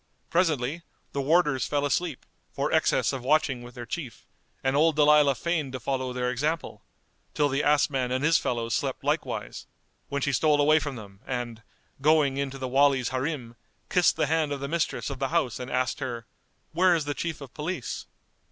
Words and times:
Presently, 0.31 0.81
the 1.11 1.21
warders 1.21 1.67
fell 1.67 1.85
asleep, 1.85 2.25
for 2.51 2.71
excess 2.71 3.13
of 3.13 3.21
watching 3.21 3.61
with 3.61 3.75
their 3.75 3.85
chief, 3.85 4.25
and 4.63 4.75
old 4.75 4.95
Dalilah 4.95 5.35
feigned 5.35 5.73
to 5.73 5.79
follow 5.79 6.11
their 6.11 6.31
example, 6.31 6.81
till 7.35 7.49
the 7.49 7.61
ass 7.63 7.87
man 7.87 8.11
and 8.11 8.23
his 8.23 8.39
fellows 8.39 8.73
slept 8.73 9.03
likewise, 9.03 9.67
when 10.09 10.23
she 10.23 10.31
stole 10.33 10.59
away 10.59 10.79
from 10.79 10.95
them 10.95 11.19
and, 11.27 11.61
going 12.01 12.37
in 12.37 12.49
to 12.49 12.57
the 12.57 12.67
Wali's 12.67 13.09
Harim, 13.09 13.55
kissed 13.91 14.15
the 14.15 14.25
hand 14.25 14.51
of 14.51 14.59
the 14.59 14.67
mistress 14.67 15.11
of 15.11 15.19
the 15.19 15.27
house 15.29 15.59
and 15.59 15.69
asked 15.69 15.99
her 15.99 16.25
"Where 16.71 16.95
is 16.95 17.05
the 17.05 17.13
Chief 17.13 17.39
of 17.39 17.53
Police?" 17.53 18.07